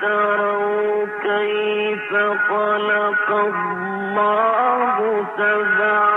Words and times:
تروا 0.00 1.06
كيف 1.22 2.10
خلق 2.48 3.30
الله 3.30 5.26
سبع 5.38 6.07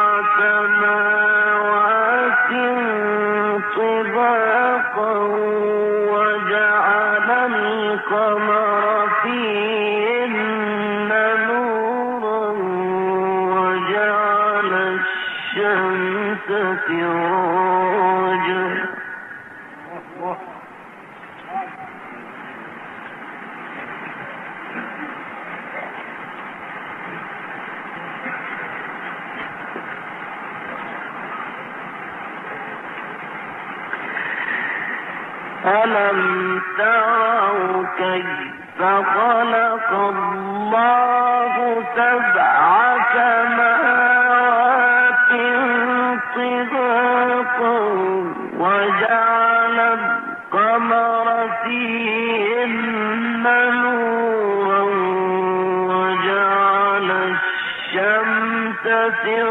في 58.84 59.42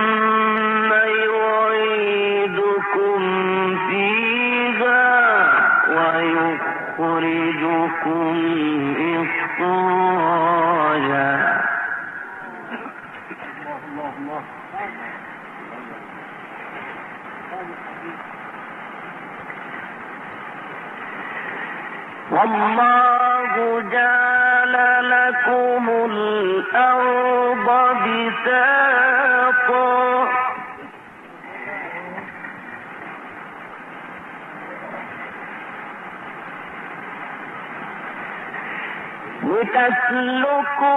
لتسلكوا 39.46 40.96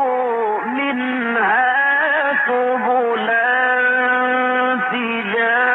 منها 0.65 1.69
سبلا 2.47 3.49
فجاجا 4.91 5.68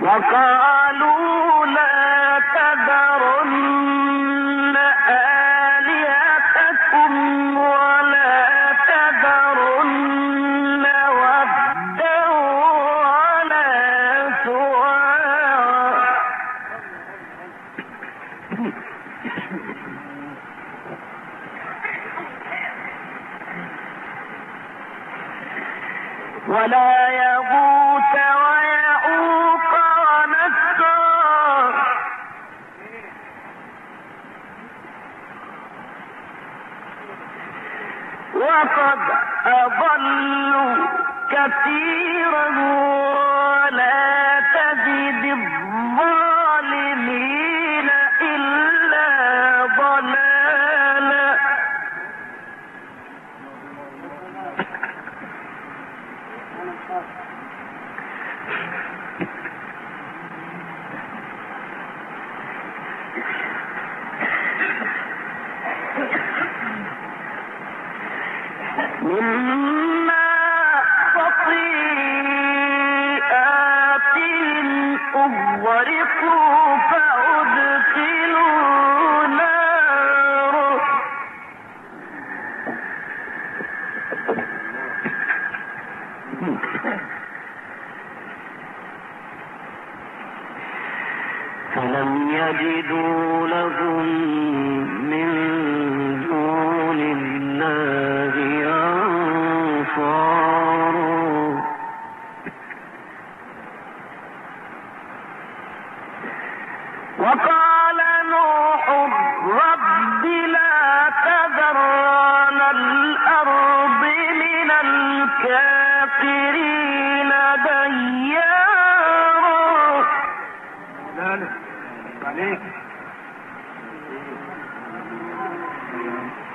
وقالوا 0.00 1.47
التي 41.46 42.07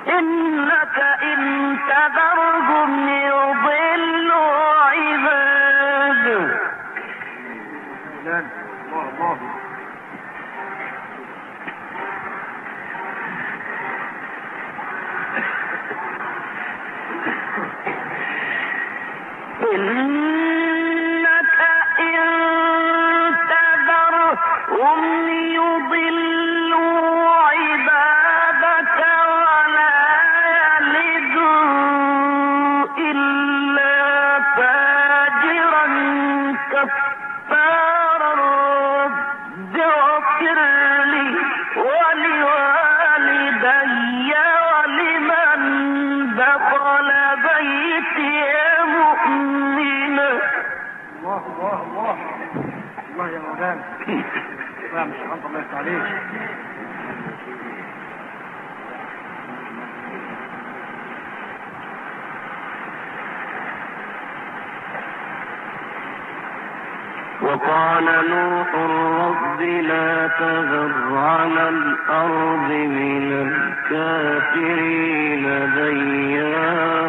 إنك 0.08 0.98
إن 1.24 1.40
تذرهم 1.90 3.10
يضل 3.10 3.62
الله 55.04 55.60
يفتح 55.60 55.78
عليك 55.78 56.04
وقال 67.42 68.06
نوح 68.30 68.68
الرب 68.76 69.62
لا 69.62 70.28
تذر 70.28 71.18
على 71.18 71.70
الأرض 71.70 72.70
من 72.72 73.32
الكافرين 73.48 75.44
ديارا. 75.76 77.04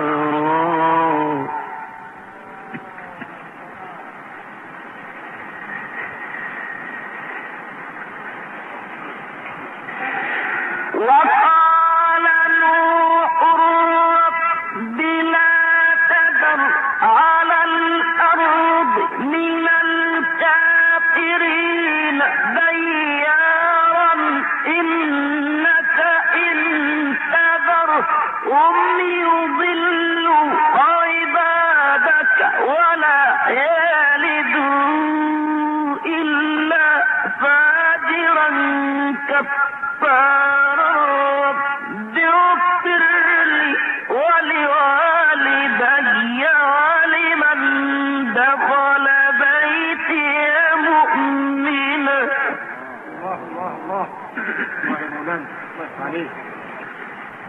فلان 55.24 55.46
الله 55.74 56.04
عليك. 56.04 56.30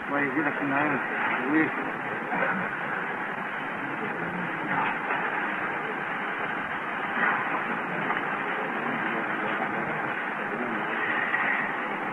الله 0.08 0.20
يجي 0.20 0.42
لك 0.42 0.62
النعيم 0.62 1.00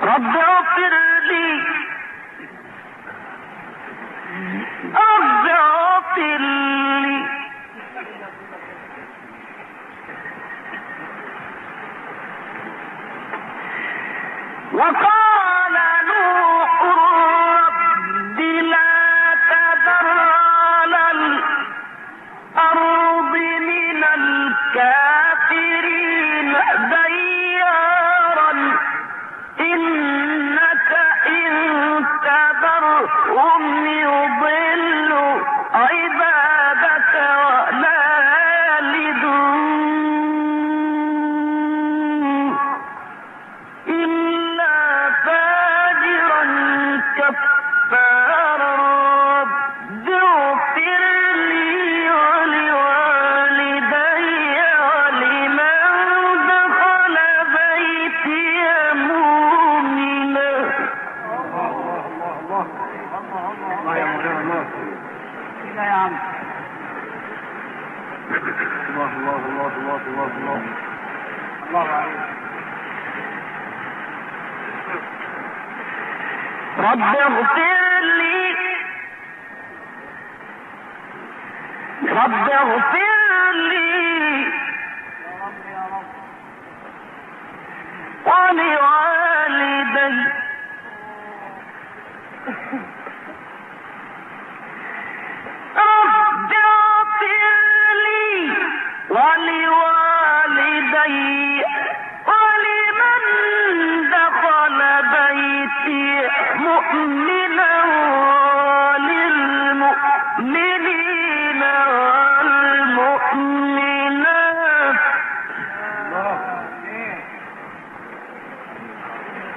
رب 0.02 0.36
اغفر 0.36 0.94
لي. 1.30 1.62
رب 4.94 5.46
اغفر 5.46 6.51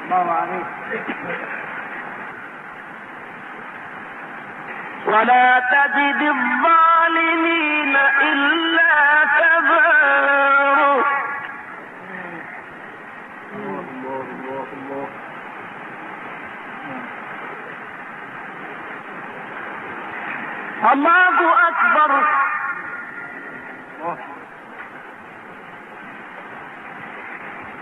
الله 0.06 0.32
عليك. 0.32 0.66
ولا 5.06 5.60
تجد 5.60 6.22
الظالمين 6.22 7.96
إلا 8.22 8.94
تبارا 9.40 11.04
الله 20.94 21.38
أكبر. 21.68 22.12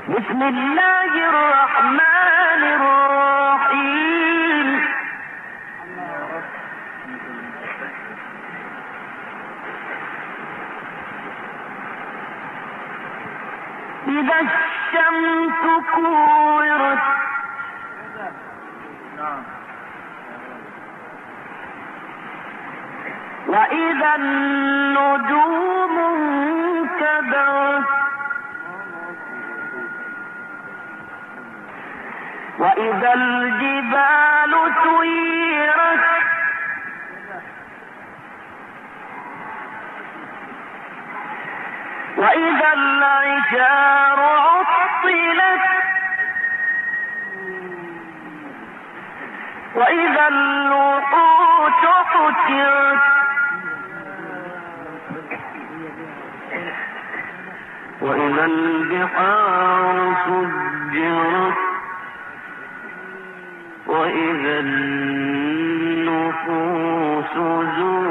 بسم 0.07 0.41
الله 0.43 1.11
الرحمن 1.29 2.02
إذا 14.19 14.39
الشمس 14.39 15.61
كورت. 15.95 16.99
وإذا 23.47 24.15
النجوم 24.15 25.95
كدرت 26.99 27.83
وإذا 32.59 33.13
وإذا 42.23 42.73
عطلت 44.19 45.61
وإذا 49.75 50.27
قتلت 52.13 53.03
وإذا 58.01 58.45
البحار 58.45 60.15
سجرت 60.25 61.57
وإذا 63.87 64.59
النفوس 64.59 66.13
زوجت 67.35 68.02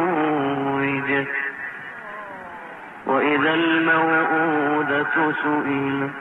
وإذا 3.42 3.54
الموءودة 3.54 5.04
سئلت 5.42 6.12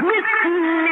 مثل 0.00 0.91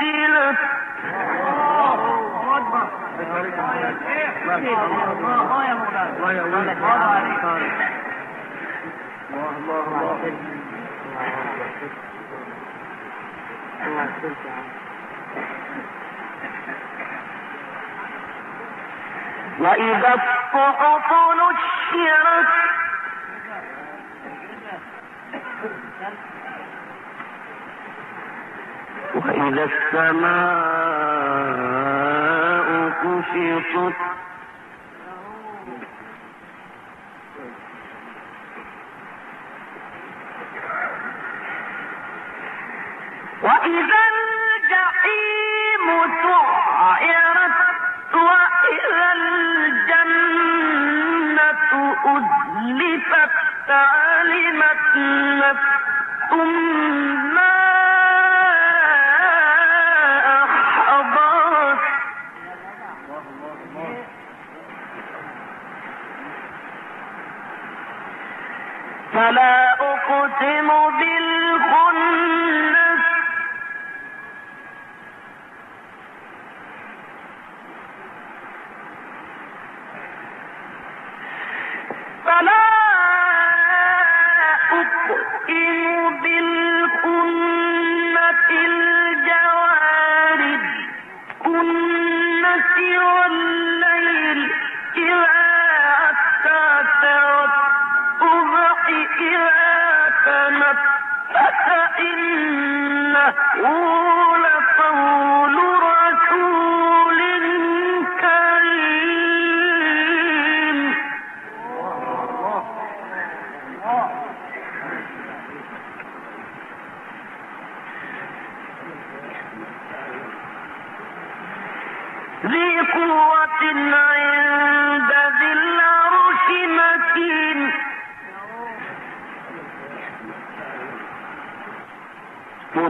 قتلت 0.00 0.58
وإذا 19.58 20.14
الصحف 20.14 21.12
نشرت 21.40 22.48
وإذا 29.24 29.64
السماء 29.64 30.44
كشطت. 33.02 33.96
وإذا 43.42 44.00
الجحيم 44.14 45.86
سعرت 46.22 47.58
وإذا 48.14 49.08
الجنة 49.16 50.34
أزلفت 52.04 53.70
علمت 53.70 54.96
نفس 55.44 56.32
ما 57.34 57.53
فلا 69.14 69.72
أقسم 69.72 70.68
بالخنس 70.98 71.03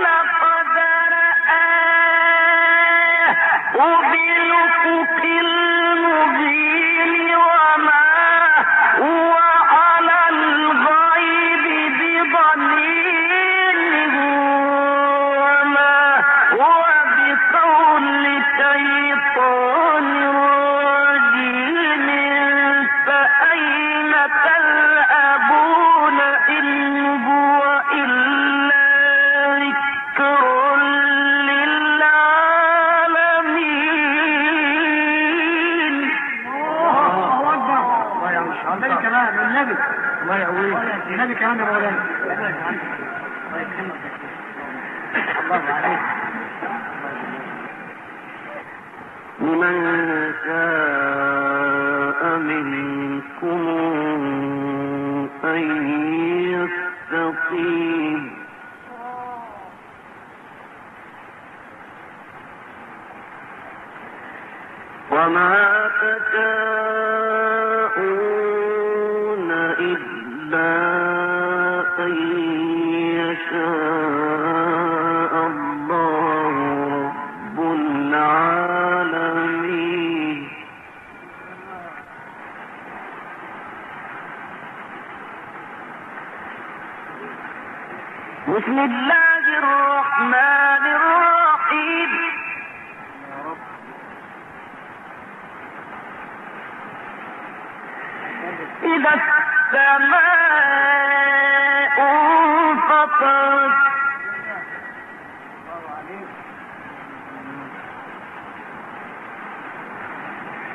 ولقد 0.00 0.29
النبي. 39.60 39.76
الله 40.22 40.36
يقويك 40.38 40.78
النبي 41.10 41.34
كمان 41.34 41.58
يا 41.58 41.64
مولانا 41.64 42.04
الله 45.50 45.62
عليك 45.72 46.00
لمن 49.40 50.32
شاء 50.44 52.20
منكم 52.38 53.60
أن 55.44 55.62
يستقيم 56.52 57.89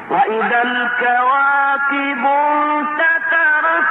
وإذا 0.09 0.61
الكواكب 0.61 2.25
انتثرت 2.25 3.85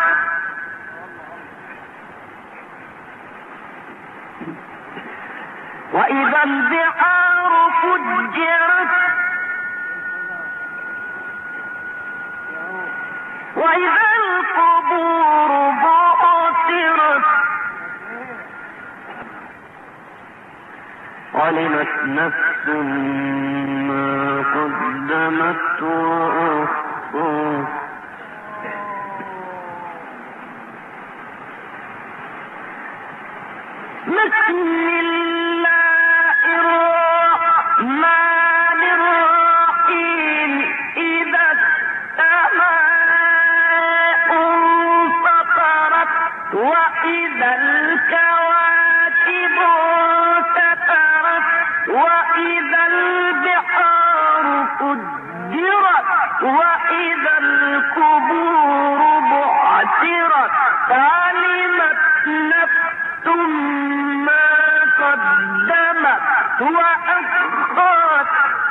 وإذا 5.93 6.43
البحار 6.45 7.71
فجرت 7.83 8.95
وإذا 13.57 14.07
القبور 14.17 15.71
بعثرت 15.71 16.04
علمت 21.35 21.89
نفس 22.05 22.69
ما 23.89 24.43
قدمت 24.55 25.83
وأخرى 25.83 27.65
مثل 34.07 35.14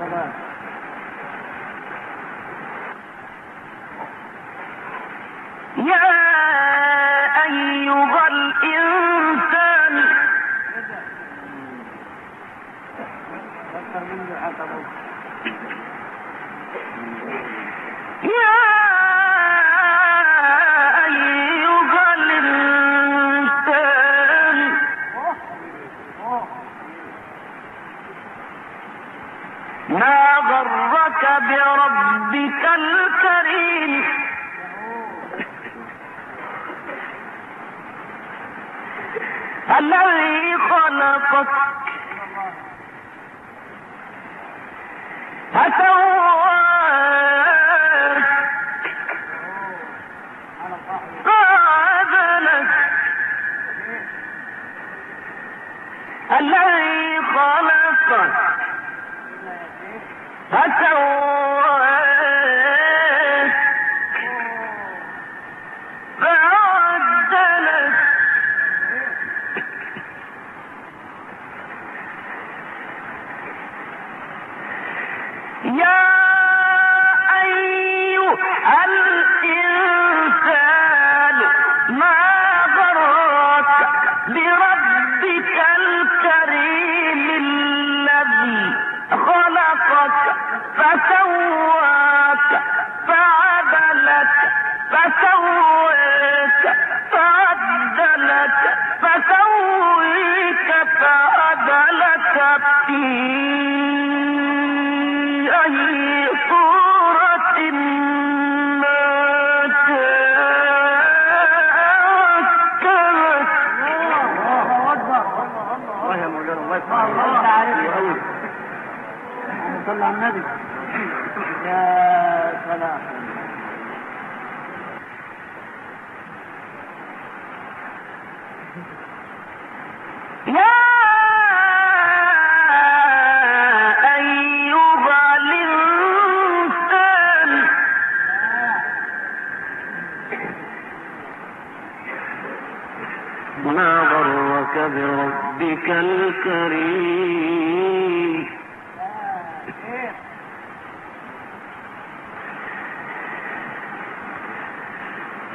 Tamam. 0.00 0.49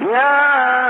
يا 0.02 0.85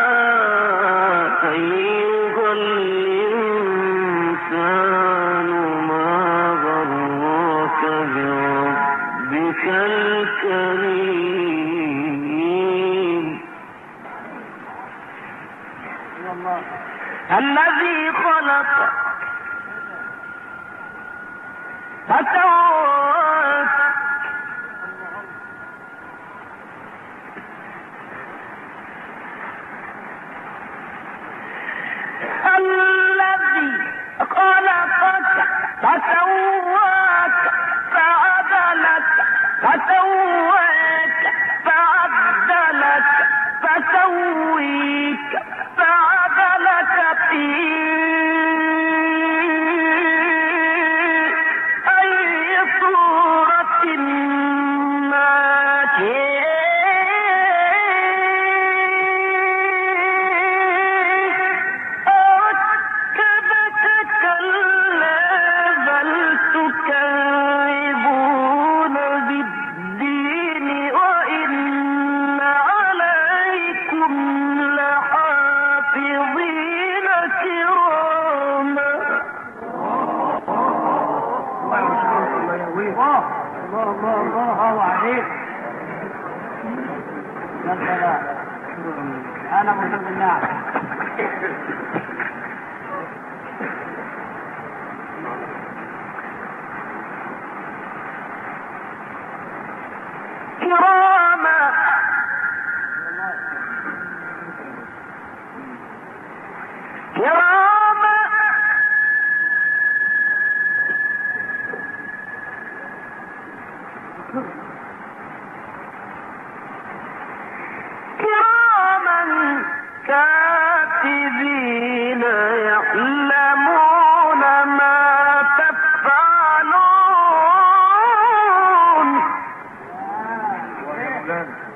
Grant. 131.25 131.74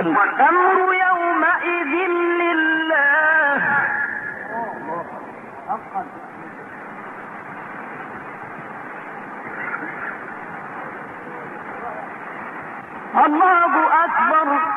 الأول 0.00 0.40
أمر 0.40 0.94
يومئذ 0.94 1.94
لله. 2.40 3.62
الله 13.26 14.04
أكبر. 14.04 14.73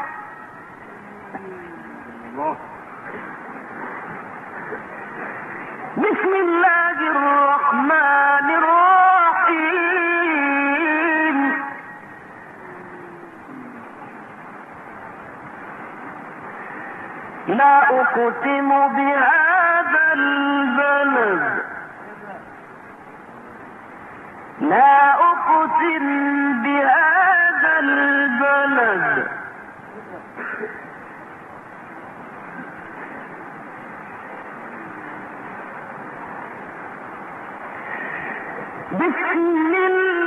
لا 17.58 18.02
أقسم 18.02 18.70
بهذا 18.88 20.14
البلد. 20.14 21.64
لا 24.62 25.14
أقسم 25.14 26.06
بهذا 26.64 27.80
البلد. 27.80 29.28
بسم 38.92 39.74
الله 39.88 40.27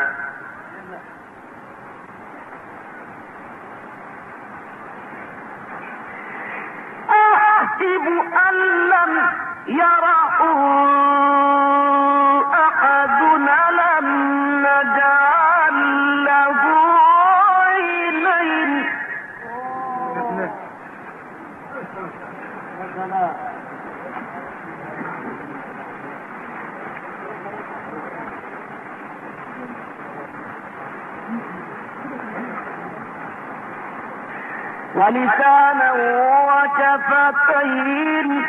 الطيب 37.61 38.45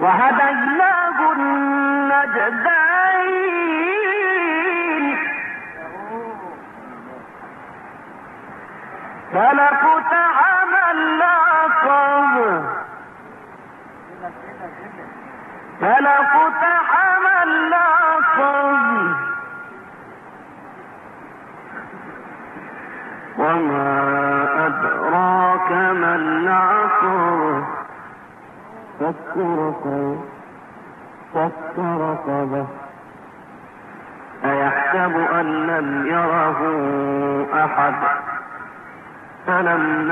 وهديناه 0.00 1.32
النجدان. 1.32 2.93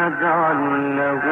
نجعل 0.02 0.60
له 0.96 1.24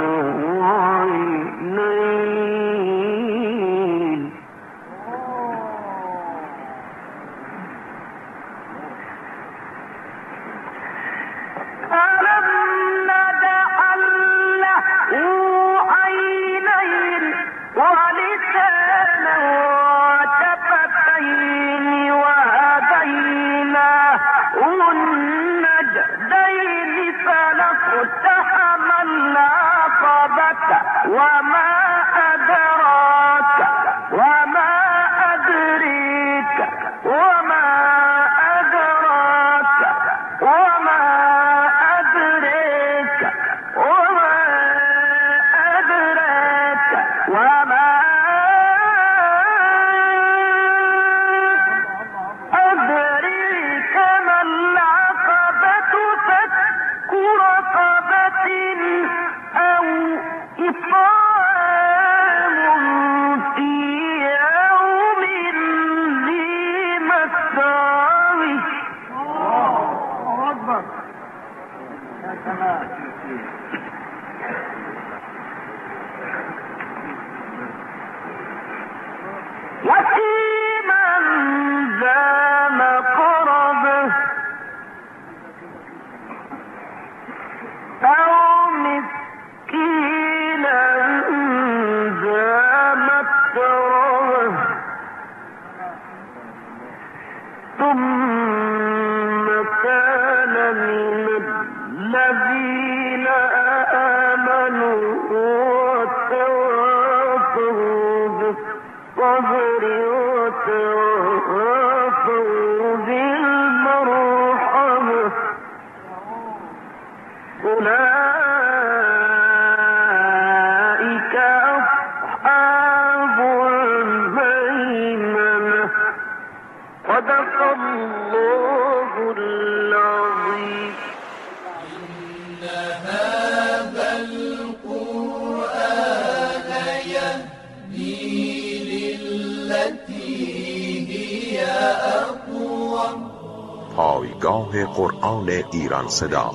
صداع 146.11 146.53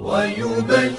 ويبين 0.00 0.91